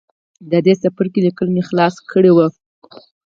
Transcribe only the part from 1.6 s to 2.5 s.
خلاص کړي وو.